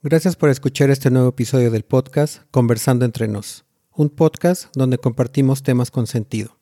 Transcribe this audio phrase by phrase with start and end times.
[0.00, 5.64] Gracias por escuchar este nuevo episodio del podcast Conversando entre nos, un podcast donde compartimos
[5.64, 6.56] temas con sentido.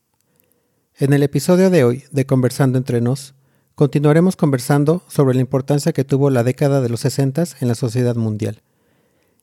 [0.96, 3.34] En el episodio de hoy de Conversando entre nos,
[3.74, 8.16] continuaremos conversando sobre la importancia que tuvo la década de los 60 en la sociedad
[8.16, 8.62] mundial.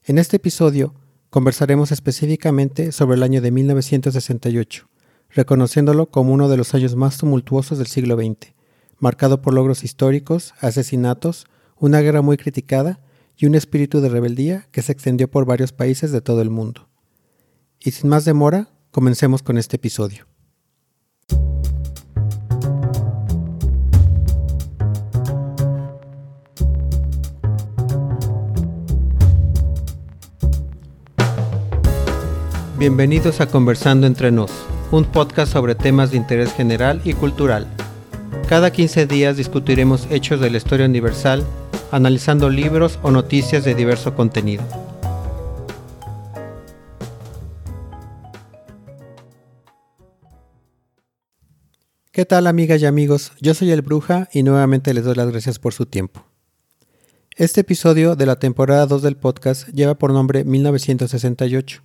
[0.02, 0.92] En este episodio
[1.30, 4.88] conversaremos específicamente sobre el año de 1968,
[5.30, 8.54] reconociéndolo como uno de los años más tumultuosos del siglo XX,
[8.98, 12.98] marcado por logros históricos, asesinatos, una guerra muy criticada
[13.36, 16.88] y un espíritu de rebeldía que se extendió por varios países de todo el mundo.
[17.80, 20.26] Y sin más demora, comencemos con este episodio.
[32.78, 34.50] Bienvenidos a Conversando entre nos,
[34.90, 37.66] un podcast sobre temas de interés general y cultural.
[38.48, 41.44] Cada 15 días discutiremos hechos de la historia universal
[41.94, 44.64] analizando libros o noticias de diverso contenido.
[52.10, 53.30] ¿Qué tal amigas y amigos?
[53.40, 56.26] Yo soy el Bruja y nuevamente les doy las gracias por su tiempo.
[57.36, 61.80] Este episodio de la temporada 2 del podcast lleva por nombre 1968,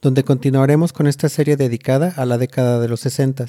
[0.00, 3.46] donde continuaremos con esta serie dedicada a la década de los 60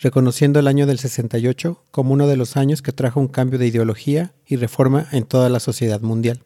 [0.00, 3.66] reconociendo el año del 68 como uno de los años que trajo un cambio de
[3.66, 6.44] ideología y reforma en toda la sociedad mundial.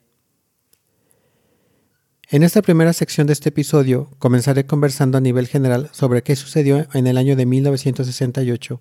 [2.29, 6.87] En esta primera sección de este episodio comenzaré conversando a nivel general sobre qué sucedió
[6.93, 8.81] en el año de 1968,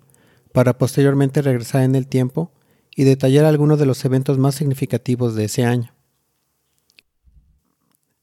[0.52, 2.52] para posteriormente regresar en el tiempo
[2.96, 5.94] y detallar algunos de los eventos más significativos de ese año.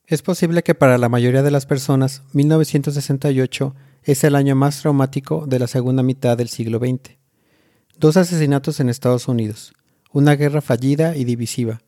[0.05, 5.45] Es posible que para la mayoría de las personas 1968 es el año más traumático
[5.45, 7.17] de la segunda mitad del siglo XX.
[7.97, 9.73] Dos asesinatos en Estados Unidos,
[10.11, 11.81] una guerra fallida y divisiva,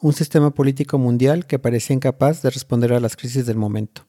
[0.00, 4.06] un sistema político mundial que parecía incapaz de responder a las crisis del momento.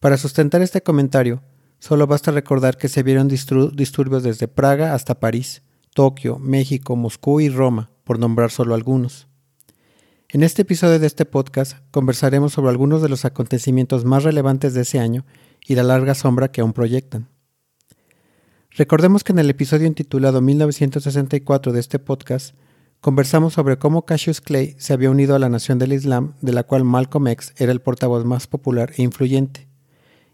[0.00, 1.42] Para sustentar este comentario,
[1.78, 5.62] solo basta recordar que se vieron disturbios desde Praga hasta París,
[5.94, 9.28] Tokio, México, Moscú y Roma, por nombrar solo algunos.
[10.28, 14.82] En este episodio de este podcast conversaremos sobre algunos de los acontecimientos más relevantes de
[14.82, 15.24] ese año
[15.66, 17.28] y la larga sombra que aún proyectan.
[18.72, 22.54] Recordemos que en el episodio intitulado 1964 de este podcast
[23.00, 26.62] conversamos sobre cómo Cassius Clay se había unido a la Nación del Islam, de la
[26.62, 29.66] cual Malcolm X era el portavoz más popular e influyente,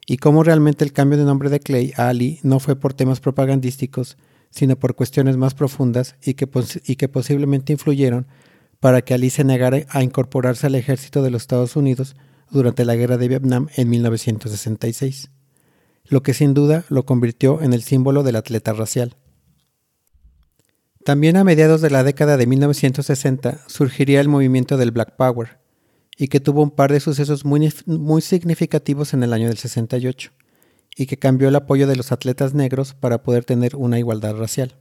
[0.06, 3.20] y cómo realmente el cambio de nombre de Clay a Ali no fue por temas
[3.20, 4.18] propagandísticos,
[4.50, 6.48] sino por cuestiones más profundas y que,
[6.84, 8.26] y que posiblemente influyeron
[8.80, 12.16] para que Ali se negara a incorporarse al ejército de los Estados Unidos
[12.50, 15.30] durante la guerra de Vietnam en 1966,
[16.04, 19.16] lo que sin duda lo convirtió en el símbolo del atleta racial.
[21.04, 25.58] También a mediados de la década de 1960 surgiría el movimiento del Black Power,
[26.16, 27.70] y que tuvo un par de sucesos muy,
[28.20, 30.32] significativos en el año del 68,
[30.96, 34.76] y que cambió el apoyo de los atletas negros para poder tener una igualdad racial.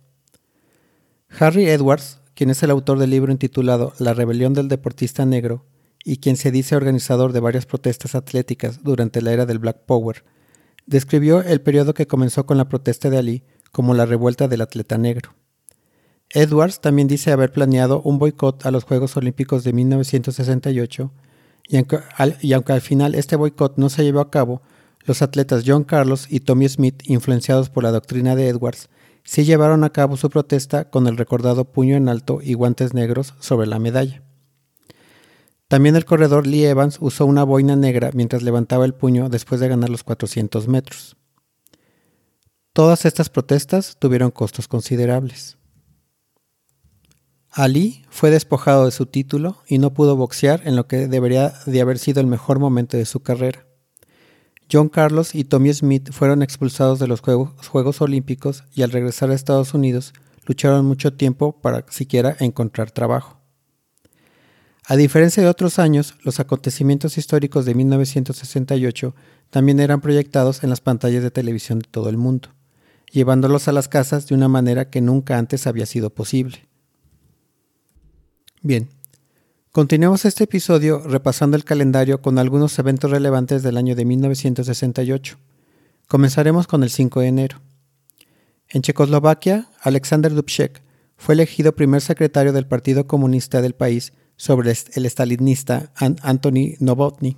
[1.30, 5.66] Harry Edwards, quien es el autor del libro intitulado La rebelión del deportista negro,
[6.06, 10.24] y quien se dice organizador de varias protestas atléticas durante la era del Black Power,
[10.86, 15.00] describió el periodo que comenzó con la protesta de Ali como la revuelta del atleta
[15.00, 15.34] negro.
[16.30, 21.12] Edwards también dice haber planeado un boicot a los Juegos Olímpicos de 1968,
[21.68, 24.62] y aunque, al, y aunque al final este boicot no se llevó a cabo,
[25.06, 28.90] los atletas John Carlos y Tommy Smith, influenciados por la doctrina de Edwards,
[29.24, 33.34] sí llevaron a cabo su protesta con el recordado puño en alto y guantes negros
[33.40, 34.25] sobre la medalla.
[35.68, 39.68] También el corredor Lee Evans usó una boina negra mientras levantaba el puño después de
[39.68, 41.18] ganar los 400 metros.
[42.72, 45.58] Todas estas protestas tuvieron costos considerables.
[47.50, 51.81] Ali fue despojado de su título y no pudo boxear en lo que debería de
[51.81, 53.66] haber sido el mejor momento de su carrera.
[54.72, 59.31] John Carlos y Tommy Smith fueron expulsados de los Juegos, Juegos Olímpicos y al regresar
[59.31, 60.14] a Estados Unidos
[60.46, 63.44] lucharon mucho tiempo para siquiera encontrar trabajo.
[64.88, 69.16] A diferencia de otros años, los acontecimientos históricos de 1968
[69.50, 72.50] también eran proyectados en las pantallas de televisión de todo el mundo,
[73.12, 76.68] llevándolos a las casas de una manera que nunca antes había sido posible.
[78.62, 78.90] Bien,
[79.72, 85.38] continuemos este episodio repasando el calendario con algunos eventos relevantes del año de 1968.
[86.08, 87.62] Comenzaremos con el 5 de enero.
[88.70, 90.84] En Checoslovaquia, Alexander Dubček
[91.18, 97.38] fue elegido primer secretario del Partido Comunista del país sobre el stalinista Anthony Novotny.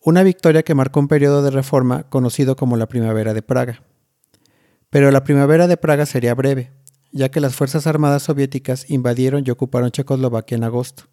[0.00, 3.82] Una victoria que marcó un periodo de reforma conocido como la Primavera de Praga.
[4.90, 6.70] Pero la Primavera de Praga sería breve,
[7.10, 11.04] ya que las Fuerzas Armadas soviéticas invadieron y ocuparon Checoslovaquia en agosto,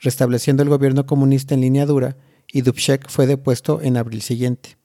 [0.00, 2.16] restableciendo el gobierno comunista en línea dura,
[2.52, 4.76] y Dubček fue depuesto en abril siguiente.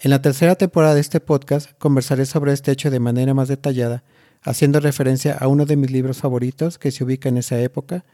[0.00, 4.04] En la tercera temporada de este podcast conversaré sobre este hecho de manera más detallada,
[4.42, 8.04] haciendo referencia a uno de mis libros favoritos que se ubica en esa época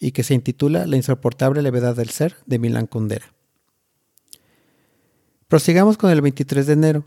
[0.00, 3.26] y que se intitula La insoportable levedad del ser de Milan Kundera.
[5.48, 7.04] Prosigamos con el 23 de enero.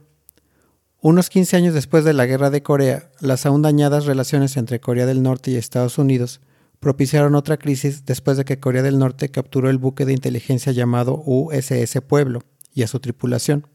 [1.02, 5.06] Unos 15 años después de la Guerra de Corea, las aún dañadas relaciones entre Corea
[5.06, 6.42] del Norte y Estados Unidos
[6.80, 11.22] propiciaron otra crisis después de que Corea del Norte capturó el buque de inteligencia llamado
[11.26, 12.42] USS Pueblo
[12.74, 13.68] y a su tripulación.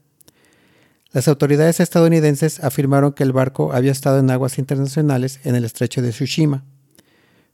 [1.15, 6.01] Las autoridades estadounidenses afirmaron que el barco había estado en aguas internacionales en el estrecho
[6.01, 6.65] de Tsushima,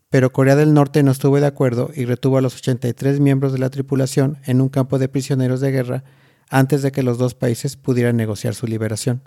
[0.10, 3.60] pero Corea del Norte no estuvo de acuerdo y retuvo a los 83 miembros de
[3.60, 6.04] la tripulación en un campo de prisioneros de guerra
[6.50, 9.22] antes de que los dos países pudieran negociar su liberación.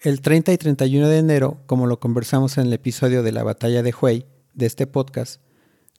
[0.00, 3.82] El 30 y 31 de enero, como lo conversamos en el episodio de la batalla
[3.82, 5.40] de Hue de este podcast,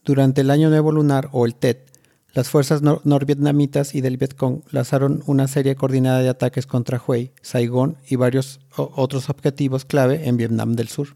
[0.06, 1.93] durante el Año Nuevo Lunar o el TET,
[2.33, 7.97] las fuerzas norvietnamitas y del Vietcong lanzaron una serie coordinada de ataques contra Hue, Saigón
[8.09, 11.15] y varios otros objetivos clave en Vietnam del Sur.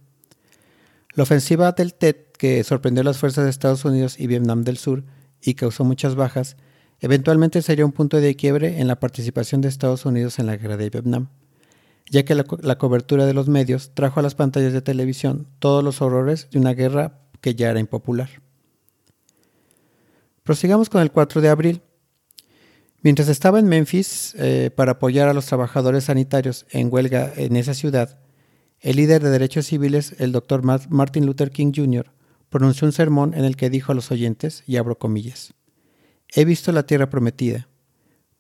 [1.16, 4.78] La ofensiva del TET, que sorprendió a las fuerzas de Estados Unidos y Vietnam del
[4.78, 5.04] Sur
[5.42, 6.56] y causó muchas bajas,
[7.00, 10.78] eventualmente sería un punto de quiebre en la participación de Estados Unidos en la guerra
[10.78, 11.30] de Vietnam,
[12.12, 16.00] ya que la cobertura de los medios trajo a las pantallas de televisión todos los
[16.00, 18.30] horrores de una guerra que ya era impopular.
[20.48, 21.82] Prosigamos con el 4 de abril.
[23.02, 27.74] Mientras estaba en Memphis eh, para apoyar a los trabajadores sanitarios en huelga en esa
[27.74, 28.18] ciudad,
[28.80, 32.14] el líder de derechos civiles, el doctor Martin Luther King Jr.,
[32.48, 35.54] pronunció un sermón en el que dijo a los oyentes, y abro comillas,
[36.34, 37.68] He visto la tierra prometida.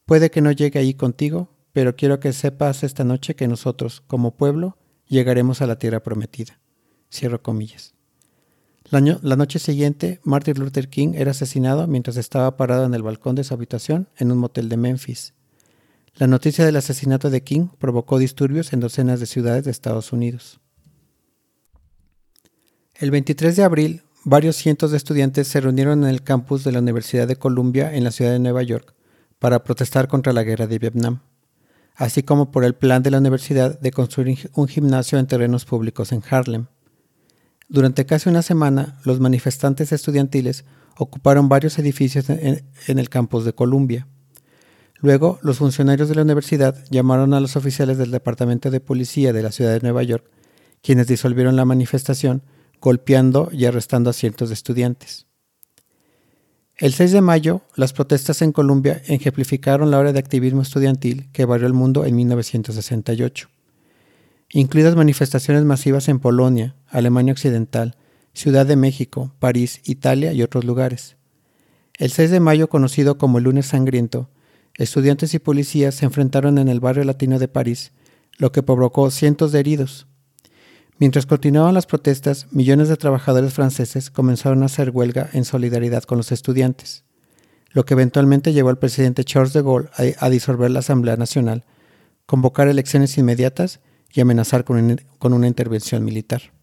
[0.05, 4.37] Puede que no llegue ahí contigo, pero quiero que sepas esta noche que nosotros, como
[4.37, 4.77] pueblo,
[5.07, 6.57] llegaremos a la tierra prometida.
[7.11, 7.96] Cierro comillas.
[8.89, 13.43] La, noche siguiente, Martin Luther King era asesinado mientras estaba parado en el balcón de
[13.43, 15.33] su habitación en un motel de Memphis.
[16.15, 20.61] La noticia del asesinato de King provocó disturbios en docenas de ciudades de Estados Unidos.
[22.95, 26.79] El 23 de abril, varios cientos de estudiantes se reunieron en el campus de la
[26.79, 28.95] Universidad de Columbia en la ciudad de Nueva York
[29.37, 31.19] para protestar contra la guerra de Vietnam,
[31.93, 36.13] así como por el plan de la universidad de construir un gimnasio en terrenos públicos
[36.13, 36.67] en Harlem.
[37.69, 40.63] Durante casi una semana, los manifestantes estudiantiles
[40.97, 44.07] ocuparon varios edificios en, el campus de Columbia.
[44.99, 49.43] Luego, los funcionarios de la universidad llamaron a los oficiales del Departamento de Policía de
[49.43, 50.23] la ciudad de Nueva York,
[50.81, 52.41] quienes disolvieron la manifestación,
[52.79, 55.27] golpeando y arrestando a cientos de estudiantes.
[56.77, 61.45] El 6 de mayo, las protestas en Colombia ejemplificaron la hora de activismo estudiantil que
[61.45, 63.49] varió el mundo en 1968
[64.51, 67.95] incluidas manifestaciones masivas en Polonia, Alemania Occidental,
[68.33, 71.17] Ciudad de México, París, Italia y otros lugares.
[71.97, 74.29] El 6 de mayo, conocido como el lunes sangriento,
[74.75, 77.91] estudiantes y policías se enfrentaron en el barrio latino de París,
[78.37, 80.07] lo que provocó cientos de heridos.
[80.99, 86.17] Mientras continuaban las protestas, millones de trabajadores franceses comenzaron a hacer huelga en solidaridad con
[86.17, 87.03] los estudiantes,
[87.71, 91.65] lo que eventualmente llevó al presidente Charles de Gaulle a, disolver la Asamblea Nacional,
[92.25, 93.79] convocar elecciones inmediatas
[94.13, 94.99] y amenazar con,
[95.33, 96.53] una intervención militar.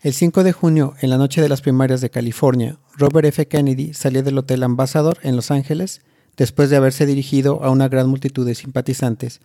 [0.00, 3.48] El 5 de junio, en la noche de las primarias de California, Robert F.
[3.48, 6.02] Kennedy salió del Hotel Ambassador en Los Ángeles
[6.36, 9.40] después de haberse dirigido a una gran multitud de simpatizantes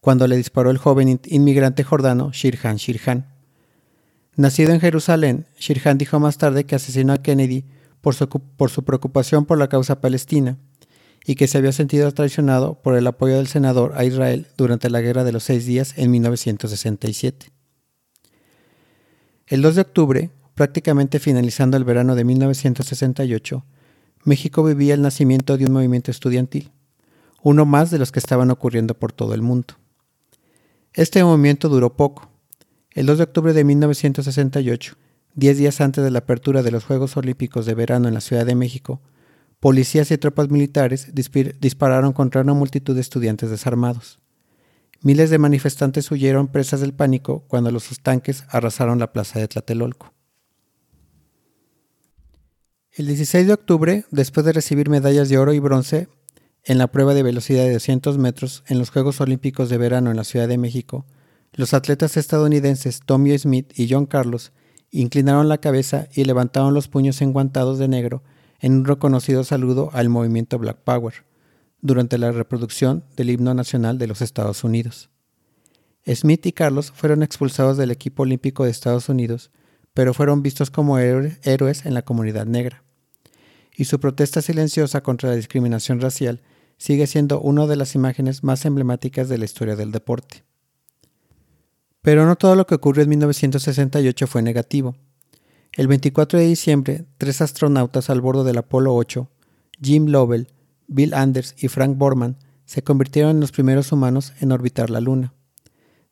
[0.00, 3.26] cuando le disparó el joven inmigrante jordano Shirhan Shirhan.
[4.36, 7.64] Nacido en Jerusalén, Shirhan dijo más tarde que asesinó a Kennedy
[8.00, 10.58] por su preocupación por la causa palestina
[11.24, 15.00] y que se había sentido traicionado por el apoyo del senador a Israel durante la
[15.00, 17.50] Guerra de los Seis Días en 1967.
[19.46, 23.64] El 2 de octubre, prácticamente finalizando el verano de 1968,
[24.24, 26.72] México vivía el nacimiento de un movimiento estudiantil,
[27.42, 29.74] uno más de los que estaban ocurriendo por todo el mundo.
[30.92, 32.30] Este movimiento duró poco.
[32.92, 34.96] El 2 de octubre de 1968,
[35.34, 38.46] diez días antes de la apertura de los Juegos Olímpicos de Verano en la Ciudad
[38.46, 39.00] de México,
[39.64, 44.18] policías y tropas militares dispararon contra una multitud de estudiantes desarmados.
[45.00, 50.12] Miles de manifestantes huyeron presas del pánico cuando los tanques arrasaron la plaza de Tlatelolco.
[52.92, 56.08] El 16 de octubre, después de recibir medallas de oro y bronce
[56.62, 60.18] en la prueba de velocidad de 200 metros en los Juegos Olímpicos de Verano en
[60.18, 61.06] la Ciudad de México,
[61.54, 64.52] los atletas estadounidenses Tommy Smith y John Carlos
[64.90, 68.22] inclinaron la cabeza y levantaron los puños enguantados de negro
[68.64, 71.26] en un reconocido saludo al movimiento Black Power
[71.82, 75.10] durante la reproducción del himno nacional de los Estados Unidos.
[76.06, 79.50] Smith y Carlos fueron expulsados del equipo olímpico de Estados Unidos,
[79.92, 82.84] pero fueron vistos como héroes en la comunidad negra.
[83.76, 86.40] Y su protesta silenciosa contra la discriminación racial
[86.78, 90.42] sigue siendo una de las imágenes más emblemáticas de la historia del deporte.
[92.00, 94.96] Pero no todo lo que ocurrió en 1968 fue negativo.
[95.76, 99.28] El 24 de diciembre, tres astronautas al bordo del Apolo 8,
[99.82, 100.46] Jim Lovell,
[100.86, 105.34] Bill Anders y Frank Borman, se convirtieron en los primeros humanos en orbitar la Luna.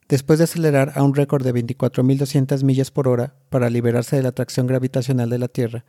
[0.09, 4.31] Después de acelerar a un récord de 24.200 millas por hora para liberarse de la
[4.31, 5.85] atracción gravitacional de la Tierra,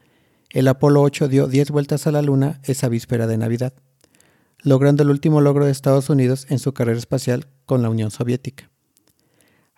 [0.52, 3.74] el Apolo 8 dio 10 vueltas a la Luna esa víspera de Navidad,
[4.60, 8.70] logrando el último logro de Estados Unidos en su carrera espacial con la Unión Soviética.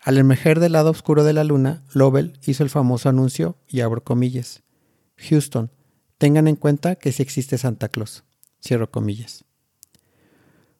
[0.06, 4.04] Al emerger del lado oscuro de la Luna, Lovell hizo el famoso anuncio, y abro
[4.04, 4.62] comillas,
[5.16, 5.72] Houston,
[6.16, 8.22] tengan en cuenta que si existe Santa Claus,
[8.64, 9.44] cierro comillas.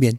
[0.00, 0.18] Bien,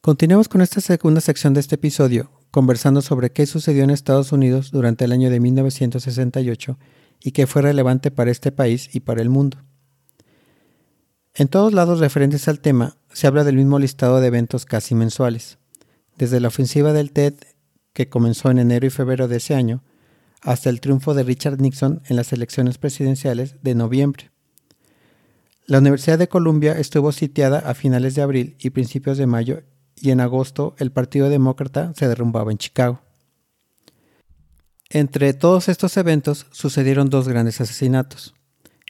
[0.00, 4.70] continuemos con esta segunda sección de este episodio, conversando sobre qué sucedió en Estados Unidos
[4.70, 6.78] durante el año de 1968
[7.20, 9.58] y qué fue relevante para este país y para el mundo.
[11.34, 15.58] En todos lados referentes al tema se habla del mismo listado de eventos casi mensuales,
[16.16, 17.34] desde la ofensiva del TED,
[17.92, 19.82] que comenzó en enero y febrero de ese año,
[20.42, 24.30] hasta el triunfo de Richard Nixon en las elecciones presidenciales de noviembre.
[25.68, 29.64] La Universidad de Columbia estuvo sitiada a finales de abril y principios de mayo
[29.96, 33.00] y en agosto el Partido Demócrata se derrumbaba en Chicago.
[34.90, 38.32] Entre todos estos eventos sucedieron dos grandes asesinatos,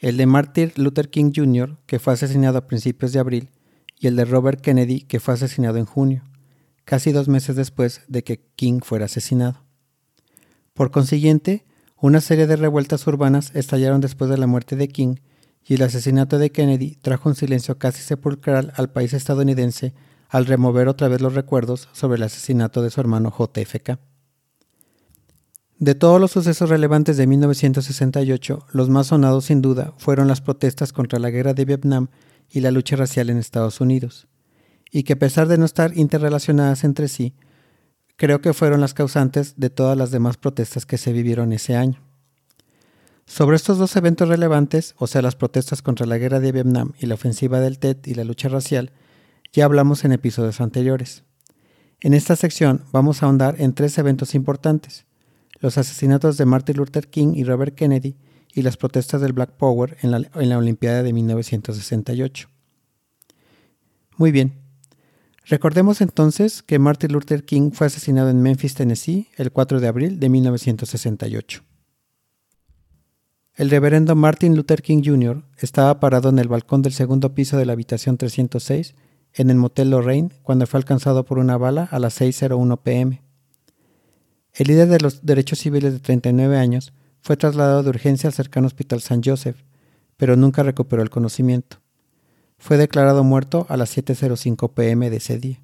[0.02, 3.49] el de Martin Luther King Jr., que fue asesinado a principios de abril,
[3.99, 6.25] y el de Robert Kennedy, que fue asesinado en junio,
[6.85, 9.64] casi dos meses después de que King fuera asesinado.
[10.75, 11.64] Por consiguiente,
[11.97, 15.16] una serie de revueltas urbanas estallaron después de la muerte de King
[15.66, 19.94] y el asesinato de Kennedy trajo un silencio casi sepulcral al país estadounidense
[20.28, 23.99] al remover otra vez los recuerdos sobre el asesinato de su hermano JFK.
[25.78, 30.92] De todos los sucesos relevantes de 1968, los más sonados sin duda fueron las protestas
[30.92, 32.08] contra la guerra de Vietnam
[32.49, 34.28] y la lucha racial en Estados Unidos,
[34.90, 37.35] y que a pesar de no estar interrelacionadas entre sí,
[38.16, 42.05] creo que fueron las causantes de todas las demás protestas que se vivieron ese año.
[43.26, 47.06] Sobre estos dos eventos relevantes, o sea, las protestas contra la guerra de Vietnam y
[47.06, 48.92] la ofensiva del TED y la lucha racial,
[49.52, 51.25] ya hablamos en episodios anteriores.
[52.00, 55.06] En esta sección vamos a ahondar en tres eventos importantes,
[55.59, 58.16] los asesinatos de Martin Luther King y Robert Kennedy
[58.54, 62.49] y las protestas del Black Power en la, en la Olimpiada de 1968.
[64.16, 64.54] Muy bien.
[65.45, 70.21] Recordemos entonces que Martin Luther King fue asesinado en Memphis, Tennessee, el 4 de abril
[70.21, 71.62] de 1968.
[73.56, 75.42] El reverendo Martin Luther King Jr.
[75.56, 78.94] estaba parado en el balcón del segundo piso de la habitación 306
[79.32, 83.22] en el Motel Lorraine cuando fue alcanzado por una bala a las 6.01 pm.
[84.52, 88.66] El líder de los derechos civiles de 39 años fue trasladado de urgencia al cercano
[88.66, 89.56] Hospital San Joseph,
[90.18, 91.78] pero nunca recuperó el conocimiento.
[92.58, 95.62] Fue declarado muerto a las 7.05 pm de ese día.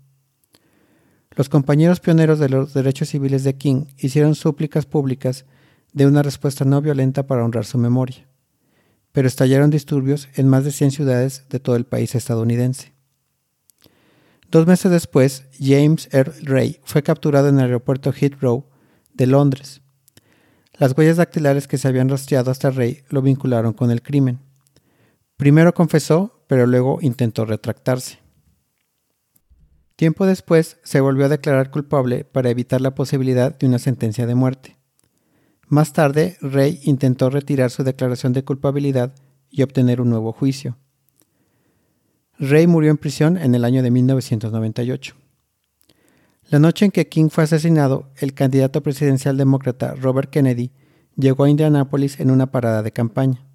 [1.36, 5.44] Los compañeros pioneros de los derechos civiles de King hicieron súplicas públicas
[5.92, 8.26] de una respuesta no violenta para honrar su memoria,
[9.12, 12.92] pero estallaron disturbios en más de 100 ciudades de todo el país estadounidense.
[14.50, 18.66] Dos meses después, James Earl Ray fue capturado en el aeropuerto Heathrow
[19.14, 19.80] de Londres.
[20.78, 24.40] Las huellas dactilares que se habían rastreado hasta Ray lo vincularon con el crimen.
[25.36, 28.18] Primero confesó, pero luego intentó retractarse.
[29.96, 34.34] Tiempo después se volvió a declarar culpable para evitar la posibilidad de una sentencia de
[34.34, 34.81] muerte.
[35.72, 39.14] Más tarde, Rey intentó retirar su declaración de culpabilidad
[39.48, 40.76] y obtener un nuevo juicio.
[42.38, 45.14] Rey murió en prisión en el año de 1998.
[46.50, 50.72] La noche en que King fue asesinado, el candidato presidencial demócrata Robert Kennedy
[51.16, 53.46] llegó a Indianápolis en una parada de campaña.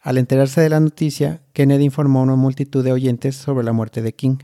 [0.00, 4.02] Al enterarse de la noticia, Kennedy informó a una multitud de oyentes sobre la muerte
[4.02, 4.36] de King.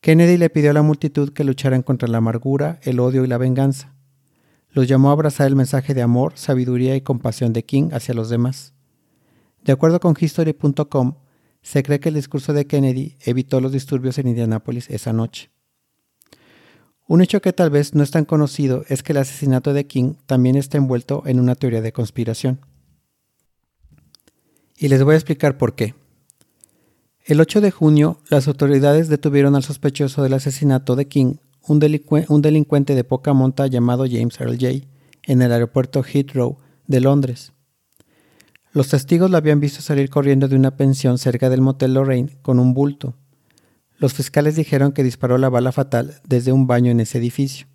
[0.00, 3.38] Kennedy le pidió a la multitud que lucharan contra la amargura, el odio y la
[3.38, 3.93] venganza.
[4.74, 8.28] Los llamó a abrazar el mensaje de amor, sabiduría y compasión de King hacia los
[8.28, 8.74] demás.
[9.62, 11.14] De acuerdo con History.com,
[11.62, 15.50] se cree que el discurso de Kennedy evitó los disturbios en Indianápolis esa noche.
[17.06, 20.14] Un hecho que tal vez no es tan conocido es que el asesinato de King
[20.26, 22.58] también está envuelto en una teoría de conspiración.
[24.76, 25.94] Y les voy a explicar por qué.
[27.24, 31.78] El 8 de junio, las autoridades detuvieron al sospechoso del asesinato de King, un,
[32.42, 34.88] delincuente de poca monta llamado James Earl Jay,
[35.26, 37.52] en el aeropuerto Heathrow de Londres.
[38.72, 42.58] Los testigos lo habían visto salir corriendo de una pensión cerca del motel Lorraine con
[42.58, 43.14] un bulto.
[43.96, 47.68] Los fiscales dijeron que disparó la bala fatal desde un baño en ese edificio.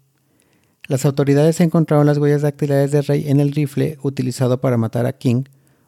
[0.87, 5.13] Las autoridades encontraron las huellas dactilares de Rey en el rifle utilizado para matar a
[5.13, 5.43] King,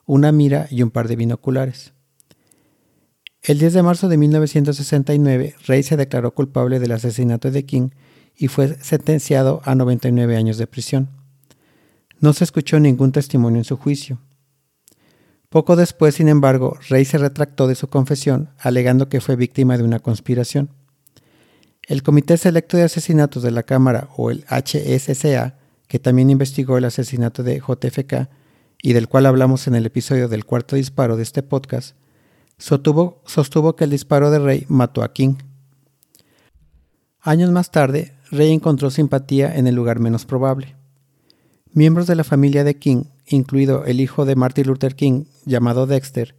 [0.05, 1.93] una mira y un par de binoculares.
[3.43, 7.89] El 10 de marzo de 1969, Rey se declaró culpable del asesinato de King
[8.38, 11.10] y fue sentenciado a 99 años de prisión.
[12.19, 14.19] No se escuchó ningún testimonio en su juicio.
[15.50, 19.83] Poco después, sin embargo, Rey se retractó de su confesión, alegando que fue víctima de
[19.83, 20.69] una conspiración.
[21.88, 25.57] El Comité Selecto de Asesinatos de la Cámara, o el HSCA,
[25.88, 28.29] que también investigó el asesinato de JFK
[28.83, 31.95] y del cual hablamos en el episodio del cuarto disparo de este podcast,
[32.62, 35.36] sostuvo, que el disparo de Rey mató a King.
[37.20, 40.75] Años más tarde, Rey encontró simpatía en el lugar menos probable.
[41.74, 46.35] Miembros de la familia de King, incluido el hijo de Martin Luther King, llamado Dexter,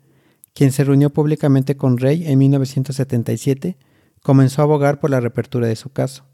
[0.54, 3.78] quien se reunió públicamente con Rey en 1977,
[4.22, 6.24] comenzó a abogar por la reapertura de su caso.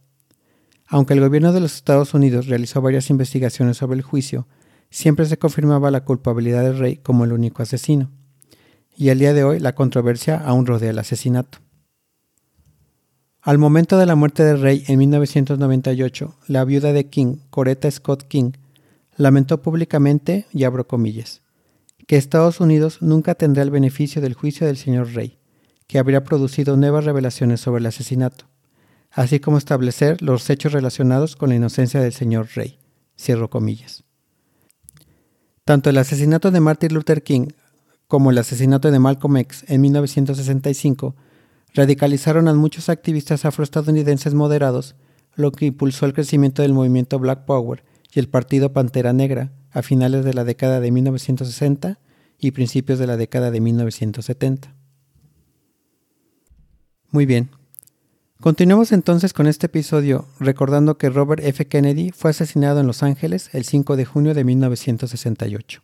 [0.86, 4.48] Aunque el gobierno de los Estados Unidos realizó varias investigaciones sobre el juicio,
[4.90, 8.10] siempre se confirmaba la culpabilidad de Rey como el único asesino.
[9.00, 11.58] Y al día de hoy la controversia aún rodea el asesinato.
[13.40, 18.24] Al momento de la muerte de Rey en 1998, la viuda de King, Coretta Scott
[18.24, 18.50] King,
[19.16, 21.42] lamentó públicamente, y abro comillas,
[22.08, 25.38] que Estados Unidos nunca tendrá el beneficio del juicio del señor Rey,
[25.86, 28.46] que habría producido nuevas revelaciones sobre el asesinato,
[29.12, 32.80] así como establecer los hechos relacionados con la inocencia del señor Rey.
[33.16, 34.02] Cierro comillas.
[35.64, 37.50] Tanto el asesinato de Martin Luther King
[38.08, 41.14] como el asesinato de Malcolm X en 1965
[41.74, 44.96] radicalizaron a muchos activistas afroestadounidenses moderados,
[45.34, 49.82] lo que impulsó el crecimiento del movimiento Black Power y el partido Pantera Negra a
[49.82, 52.00] finales de la década de 1960
[52.38, 54.74] y principios de la década de 1970.
[57.10, 57.50] Muy bien.
[58.40, 61.66] Continuemos entonces con este episodio recordando que Robert F.
[61.66, 65.82] Kennedy fue asesinado en Los Ángeles el 5 de junio de 1968.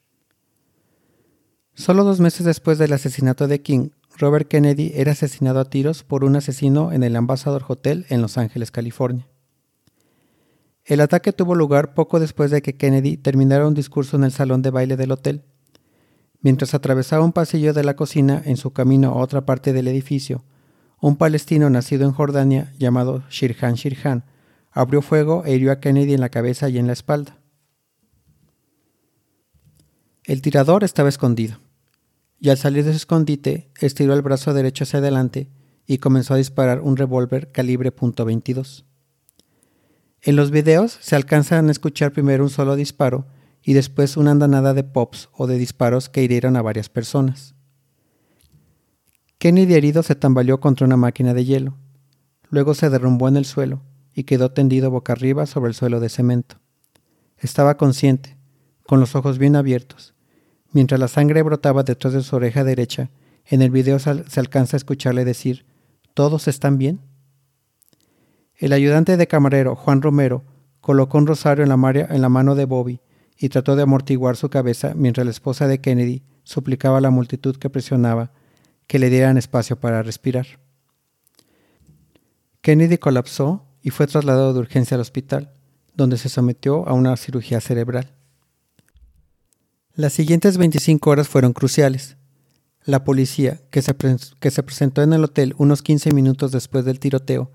[1.74, 6.22] Solo dos meses después del asesinato de King, Robert Kennedy era asesinado a tiros por
[6.22, 9.26] un asesino en el Ambassador Hotel en Los Ángeles, California.
[10.84, 14.62] El ataque tuvo lugar poco después de que Kennedy terminara un discurso en el salón
[14.62, 15.42] de baile del hotel.
[16.40, 20.44] Mientras atravesaba un pasillo de la cocina en su camino a otra parte del edificio,
[21.00, 24.24] un palestino nacido en Jordania llamado Shirhan Shirhan
[24.70, 27.38] abrió fuego e hirió a Kennedy en la cabeza y en la espalda.
[30.24, 31.58] El tirador estaba escondido,
[32.40, 35.48] y al salir de su escondite estiró el brazo derecho hacia adelante
[35.86, 38.84] y comenzó a disparar un revólver calibre .22.
[40.22, 43.26] En los videos se alcanzan a escuchar primero un solo disparo
[43.62, 47.54] y después una andanada de pops o de disparos que hirieron a varias personas.
[49.38, 51.76] Kennedy herido se tambaleó contra una máquina de hielo.
[52.48, 53.82] Luego se derrumbó en el suelo
[54.14, 56.56] y quedó tendido boca arriba sobre el suelo de cemento.
[57.36, 58.38] Estaba consciente,
[58.86, 60.14] con los ojos bien abiertos.
[60.74, 63.08] Mientras la sangre brotaba detrás de su oreja derecha,
[63.46, 65.64] en el video se alcanza a escucharle decir,
[66.14, 67.00] ¿Todos están bien?
[68.56, 70.44] El ayudante de camarero, Juan Romero,
[70.80, 73.00] colocó un rosario en la, en la mano de Bobby
[73.36, 77.56] y trató de amortiguar su cabeza mientras la esposa de Kennedy suplicaba a la multitud
[77.56, 78.32] que presionaba
[78.88, 80.46] que le dieran espacio para respirar.
[82.60, 85.52] Kennedy colapsó y fue trasladado de urgencia al hospital,
[85.94, 88.12] donde se sometió a una cirugía cerebral.
[89.96, 92.16] Las siguientes 25 horas fueron cruciales.
[92.84, 97.52] La policía, que se, presentó en el hotel unos 15 minutos después del tiroteo,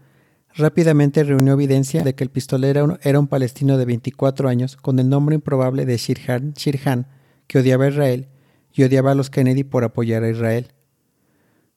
[0.56, 5.10] rápidamente reunió evidencia de que el pistolero era un palestino de 24 años con el
[5.10, 7.08] nombre improbable de Shirhan Shirhan,
[7.45, 8.30] que odiaba a Israel
[8.73, 10.71] y odiaba a los Kennedy por apoyar a Israel.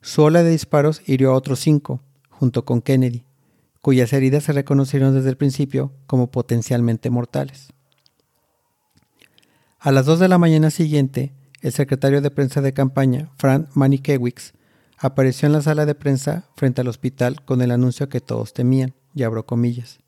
[0.01, 3.25] Su ola de disparos hirió a otros cinco, junto con Kennedy,
[3.81, 7.72] cuyas heridas se reconocieron desde el principio como potencialmente mortales.
[9.85, 14.53] A las 2 de la mañana siguiente, el secretario de prensa de campaña, Frank Manikiewicz,
[14.97, 18.95] apareció en la sala de prensa frente al hospital con el anuncio que todos temían,
[19.12, 19.99] y abro comillas.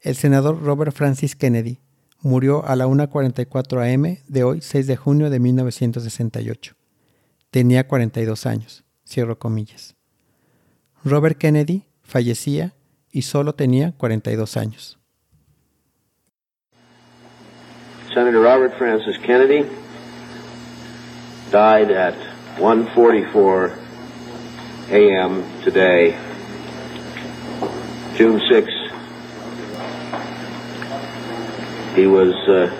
[0.00, 1.78] El senador Robert Francis Kennedy
[2.22, 6.74] murió a la 1.44 am de hoy, 6 de junio de 1968.
[7.52, 9.94] Tenía 42 años, cierro comillas.
[11.04, 12.74] Robert Kennedy fallecía
[13.12, 14.98] y solo tenía 42 años.
[18.14, 19.68] Senator Robert Francis Kennedy
[21.50, 22.14] died at
[22.56, 23.78] 1:44
[24.90, 25.44] a.m.
[25.64, 26.18] today,
[28.14, 28.68] June 6.
[31.96, 32.70] He was uh,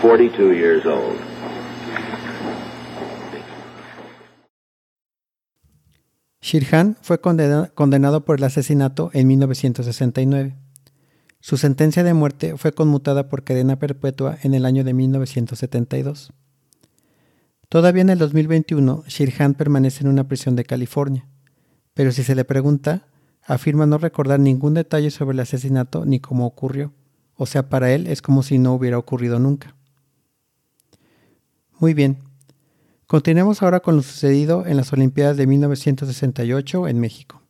[0.00, 1.18] 42 years old.
[6.40, 10.65] Shirhan fue condenado por el asesinato en 1969.
[11.46, 16.32] Su sentencia de muerte fue conmutada por cadena perpetua en el año de 1972.
[17.68, 21.28] Todavía en el 2021, Shirhan permanece en una prisión de California,
[21.94, 23.06] pero si se le pregunta,
[23.44, 26.92] afirma no recordar ningún detalle sobre el asesinato ni cómo ocurrió,
[27.36, 29.76] o sea, para él es como si no hubiera ocurrido nunca.
[31.78, 32.18] Muy bien,
[33.06, 37.45] continuemos ahora con lo sucedido en las Olimpiadas de 1968 en México.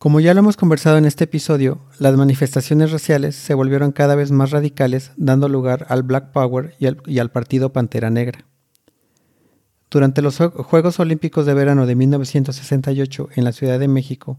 [0.00, 4.30] Como ya lo hemos conversado en este episodio, las manifestaciones raciales se volvieron cada vez
[4.30, 8.46] más radicales, dando lugar al Black Power y al, Partido Pantera Negra.
[9.90, 14.38] Durante los Juegos Olímpicos de Verano de 1968 en la Ciudad de México,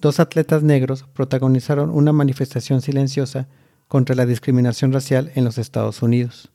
[0.00, 3.48] dos atletas negros protagonizaron una manifestación silenciosa
[3.88, 6.52] contra la discriminación racial en los Estados Unidos.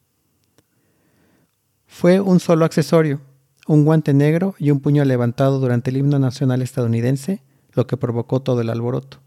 [1.88, 3.20] Fue un solo accesorio,
[3.68, 7.44] un guante negro y un puño levantado durante el himno nacional estadounidense,
[7.76, 9.20] lo que provocó todo el alboroto.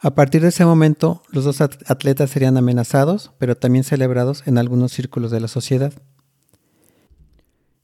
[0.00, 4.92] A partir de ese momento, los dos atletas serían amenazados, pero también celebrados en algunos
[4.92, 5.92] círculos de la sociedad.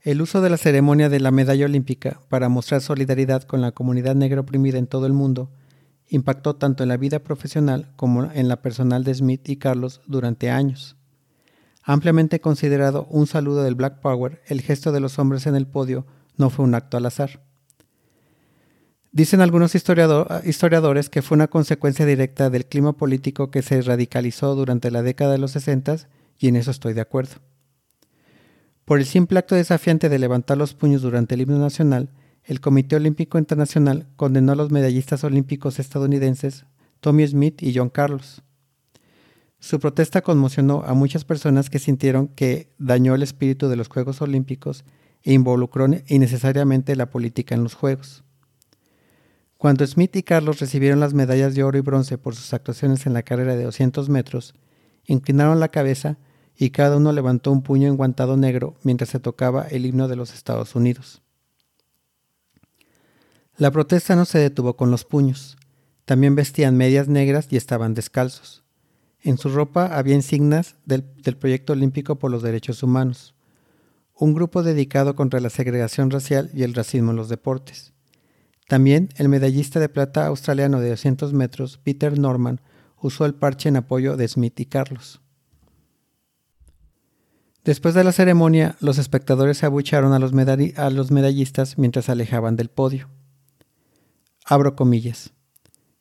[0.01, 4.15] El uso de la ceremonia de la medalla olímpica para mostrar solidaridad con la comunidad
[4.15, 5.51] negra oprimida en todo el mundo
[6.09, 10.51] impactó tanto en la vida profesional como en la personal de Smith y Carlos durante
[10.51, 10.97] años.
[11.83, 16.07] Ampliamente considerado un saludo del Black Power, el gesto de los hombres en el podio
[16.37, 17.43] no fue un acto al azar.
[19.15, 24.91] Dicen algunos historiadores que fue una consecuencia directa del clima político que se radicalizó durante
[24.91, 25.99] la década de los 60
[26.37, 27.35] y en eso estoy de acuerdo.
[28.85, 32.11] Por el simple acto desafiante de levantar los puños durante el himno nacional,
[32.43, 36.67] el Comité Olímpico Internacional condenó a los medallistas olímpicos estadounidenses
[36.99, 38.43] Tommy Smith y John Carlos.
[39.61, 44.21] Su protesta conmocionó a muchas personas que sintieron que dañó el espíritu de los Juegos
[44.23, 44.85] Olímpicos
[45.23, 48.25] e involucró innecesariamente la política en los Juegos.
[49.65, 53.15] Cuando Smith y Carlos recibieron las medallas de oro y bronce por sus actuaciones en
[53.15, 54.55] la carrera de 200 metros,
[55.07, 56.19] inclinaron la cabeza
[56.55, 60.35] y cada uno levantó un puño enguantado negro mientras se tocaba el himno de los
[60.35, 61.23] Estados Unidos.
[63.57, 65.57] La protesta no se detuvo con los puños.
[66.05, 68.65] También vestían medias negras y estaban descalzos.
[69.23, 73.35] En su ropa había insignias del, del Proyecto Olímpico por los Derechos Humanos,
[74.15, 77.94] un grupo dedicado contra la segregación racial y el racismo en los deportes.
[78.67, 82.61] También el medallista de plata australiano de 200 metros, Peter Norman,
[83.01, 85.21] usó el parche en apoyo de Smith y Carlos.
[87.65, 90.33] Después de la ceremonia, los espectadores se abucharon a los,
[90.77, 93.09] a los medallistas mientras se alejaban del podio.
[94.45, 95.33] Abro comillas.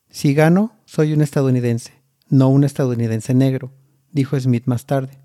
[0.10, 3.72] Si gano, soy un estadounidense, no un estadounidense negro,
[4.12, 5.20] dijo Smith más tarde.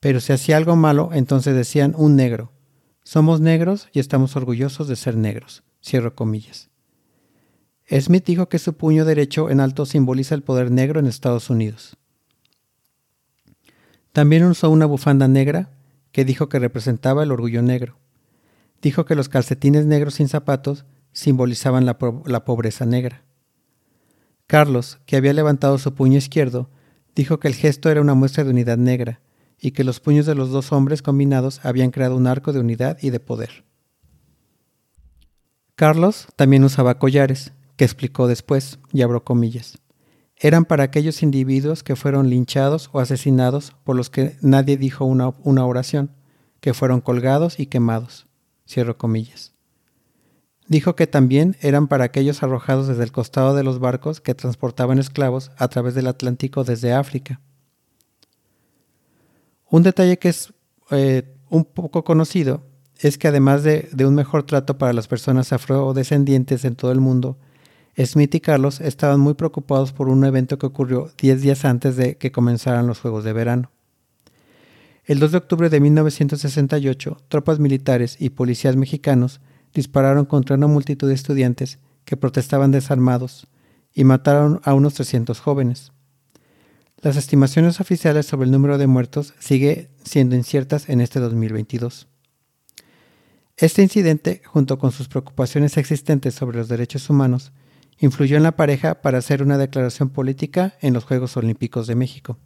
[0.00, 2.52] Pero si hacía algo malo, entonces decían un negro.
[3.04, 5.62] Somos negros y estamos orgullosos de ser negros.
[5.86, 6.68] Cierro comillas.
[7.88, 11.96] Smith dijo que su puño derecho en alto simboliza el poder negro en Estados Unidos.
[14.10, 15.70] También usó una bufanda negra
[16.10, 17.98] que dijo que representaba el orgullo negro.
[18.82, 23.22] Dijo que los calcetines negros sin zapatos simbolizaban la, la pobreza negra.
[24.48, 26.68] Carlos, que había levantado su puño izquierdo,
[27.14, 29.20] dijo que el gesto era una muestra de unidad negra
[29.60, 32.98] y que los puños de los dos hombres combinados habían creado un arco de unidad
[33.00, 33.64] y de poder.
[35.76, 39.78] Carlos también usaba collares, que explicó después, y abro comillas.
[40.38, 45.34] Eran para aquellos individuos que fueron linchados o asesinados por los que nadie dijo una,
[45.42, 46.12] una oración,
[46.60, 48.26] que fueron colgados y quemados.
[48.66, 49.52] Cierro comillas.
[50.66, 54.98] Dijo que también eran para aquellos arrojados desde el costado de los barcos que transportaban
[54.98, 57.42] esclavos a través del Atlántico desde África.
[59.68, 60.54] Un detalle que es
[60.90, 62.62] eh, un poco conocido
[62.98, 67.38] es que además de, un mejor trato para las personas afrodescendientes en todo el mundo,
[67.98, 72.16] Smith y Carlos estaban muy preocupados por un evento que ocurrió 10 días antes de
[72.16, 73.70] que comenzaran los Juegos de Verano.
[75.04, 79.40] El 2 de octubre de 1968, tropas militares y policías mexicanos
[79.72, 83.46] dispararon contra una multitud de estudiantes que protestaban desarmados
[83.94, 85.92] y mataron a unos 300 jóvenes.
[87.00, 92.08] Las estimaciones oficiales sobre el número de muertos sigue siendo inciertas en este 2022.
[93.56, 97.52] Este incidente, junto con sus preocupaciones existentes sobre los derechos humanos,
[97.98, 102.38] influyó en la pareja para hacer una declaración política en los Juegos Olímpicos de México.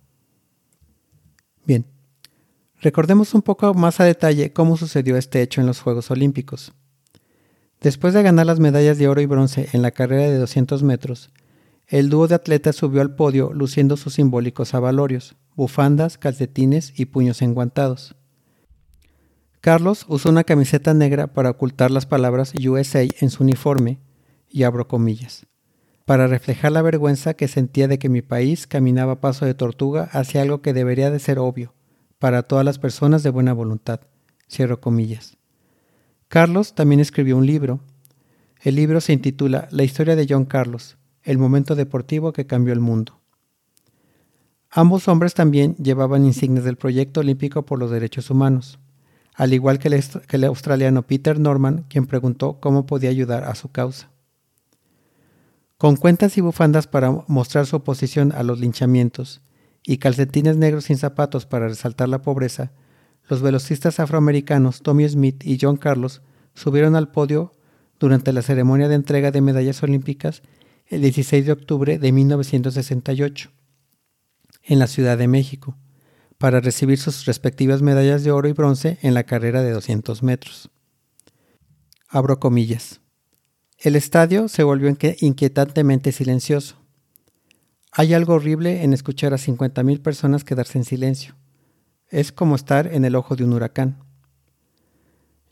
[1.65, 1.85] Bien,
[2.81, 6.73] recordemos un poco más a detalle cómo sucedió este hecho en los Juegos Olímpicos.
[7.81, 11.31] Después de ganar las medallas de oro y bronce en la carrera de 200 metros,
[11.89, 17.43] el dúo de atletas subió al podio luciendo sus simbólicos avalorios, bufandas, calcetines y puños
[17.43, 18.15] enguantados.
[19.61, 24.01] Carlos usó una camiseta negra para ocultar las palabras USA en su uniforme,
[24.49, 25.47] y abro comillas,
[26.07, 30.09] para reflejar la vergüenza que sentía de que mi país caminaba a paso de tortuga
[30.13, 31.75] hacia algo que debería de ser obvio
[32.19, 34.01] para todas las personas de buena voluntad.
[34.51, 35.37] Cierro comillas.
[36.29, 37.81] Carlos también escribió un libro.
[38.63, 42.81] El libro se intitula La historia de John Carlos, el momento deportivo que cambió el
[42.81, 43.21] mundo.
[44.71, 48.79] Ambos hombres también llevaban insignias del proyecto olímpico por los derechos humanos,
[49.35, 54.11] al igual que el, australiano Peter Norman, quien preguntó cómo podía ayudar a su causa.
[55.79, 59.41] Con cuentas y bufandas para mostrar su oposición a los linchamientos
[59.83, 62.73] y calcetines negros sin zapatos para resaltar la pobreza,
[63.29, 66.21] los velocistas afroamericanos Tommy Smith y John Carlos
[66.55, 67.53] subieron al podio
[67.99, 70.43] durante la ceremonia de entrega de medallas olímpicas
[70.87, 73.51] el 16 de octubre de 1968
[74.65, 75.77] en la Ciudad de México
[76.41, 80.71] para recibir sus respectivas medallas de oro y bronce en la carrera de 200 metros.
[82.09, 83.03] Abro comillas.
[83.77, 84.89] El estadio se volvió
[85.21, 86.77] inquietantemente silencioso.
[87.93, 91.37] Hay algo horrible en escuchar a 50.000 personas quedarse en silencio.
[92.09, 94.03] Es como estar en el ojo de un huracán.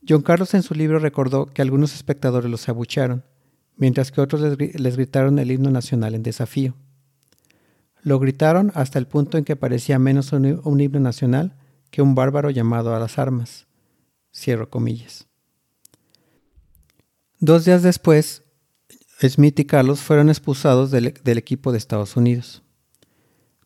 [0.08, 3.26] John Carlos en su libro recordó que algunos espectadores los abuchearon,
[3.76, 6.76] mientras que otros les, gritaron el himno nacional en desafío.
[8.08, 11.58] Lo gritaron hasta el punto en que parecía menos un, himno nacional
[11.90, 13.66] que un bárbaro llamado a las armas.
[14.34, 15.26] Cierro comillas.
[17.38, 18.44] Dos días después,
[19.20, 22.62] Smith y Carlos fueron expulsados del, del, equipo de Estados Unidos.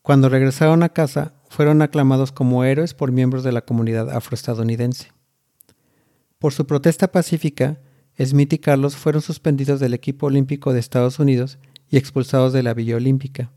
[0.02, 5.12] Cuando regresaron a casa, fueron aclamados como héroes por miembros de la comunidad afroestadounidense.
[6.40, 7.78] Por su protesta pacífica,
[8.18, 12.74] Smith y Carlos fueron suspendidos del equipo olímpico de Estados Unidos y expulsados de la
[12.74, 13.52] Villa Olímpica.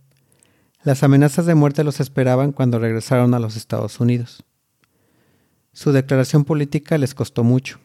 [0.85, 4.43] Las amenazas de muerte los esperaban cuando regresaron a los Estados Unidos.
[5.73, 7.79] Su declaración política les costó mucho.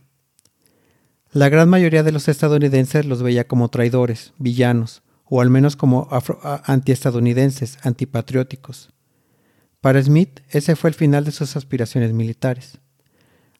[1.32, 6.10] La gran mayoría de los estadounidenses los veía como traidores, villanos, o al menos como
[6.66, 8.90] antiestadounidenses, antipatrióticos.
[9.80, 12.80] Para Smith, ese fue el final de sus aspiraciones militares.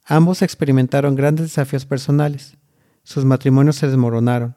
[0.05, 2.59] Ambos experimentaron grandes desafíos personales.
[3.05, 4.57] Sus matrimonios se desmoronaron.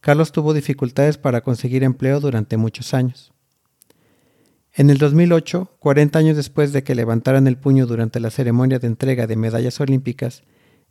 [0.00, 3.32] Carlos tuvo dificultades para conseguir empleo durante muchos años.
[4.74, 8.86] En el 2008, 40 años después de que levantaran el puño durante la ceremonia de
[8.86, 10.44] entrega de medallas olímpicas,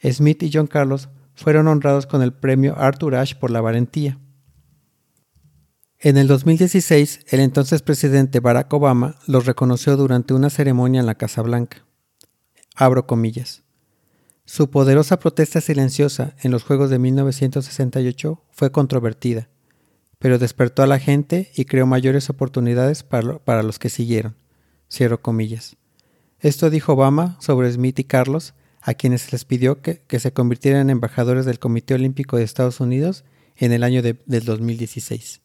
[0.04, 4.20] Smith y John Carlos fueron honrados con el premio Arthur Ashe por la valentía.
[5.98, 11.16] En el 2016, el entonces presidente Barack Obama los reconoció durante una ceremonia en la
[11.16, 11.86] Casa Blanca.
[12.76, 13.64] Abro comillas.
[14.46, 19.50] Su poderosa protesta silenciosa en los Juegos de 1968 fue controvertida,
[20.22, 24.36] pero despertó a la gente y creó mayores oportunidades para, para los que siguieron.
[24.90, 25.78] Cierro comillas.
[26.40, 30.82] Esto dijo Obama sobre Smith y Carlos a quienes les pidió que, que, se convirtieran
[30.82, 33.24] en embajadores del Comité Olímpico de Estados Unidos
[33.56, 35.42] en el año de, del 2016.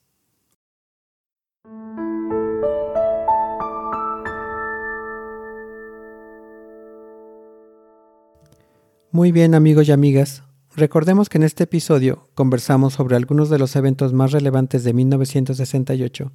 [9.11, 10.43] Muy bien amigos y amigas,
[10.77, 16.33] recordemos que en este episodio conversamos sobre algunos de los eventos más relevantes de 1968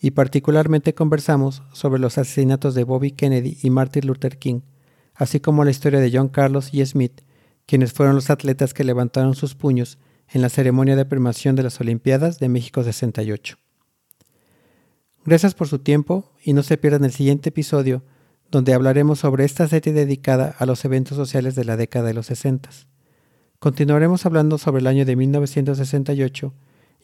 [0.00, 4.60] y particularmente conversamos sobre los asesinatos de Bobby Kennedy y Martin Luther King,
[5.14, 7.22] así como la historia de John Carlos y Smith,
[7.66, 9.98] quienes fueron los atletas que levantaron sus puños
[10.28, 13.56] en la ceremonia de premiación de las Olimpiadas de México 68.
[15.24, 18.02] Gracias por su tiempo y no se pierdan el siguiente episodio
[18.50, 22.26] donde hablaremos sobre esta serie dedicada a los eventos sociales de la década de los
[22.26, 22.70] 60.
[23.58, 26.54] Continuaremos hablando sobre el año de 1968,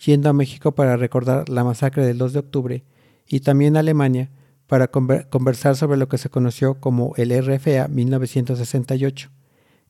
[0.04, 2.84] yendo a México para recordar la masacre del 2 de octubre
[3.26, 4.30] y también a Alemania
[4.68, 9.30] para conversar sobre lo que se conoció como el RFA 1968,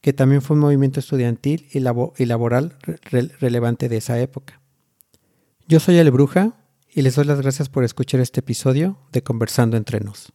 [0.01, 2.77] que también fue un movimiento estudiantil y, laboral
[3.39, 4.59] relevante de esa época.
[5.67, 6.53] Yo soy Ale Bruja
[6.91, 10.33] y les doy las gracias por escuchar este episodio de Conversando entre nos.